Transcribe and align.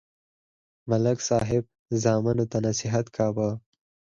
ملک 0.89 1.19
صاحب 1.29 1.63
زامنو 2.03 2.45
ته 2.51 2.57
نصیحت 2.67 3.05
کاوه. 3.15 3.49